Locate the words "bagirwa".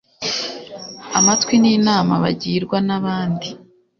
2.23-2.77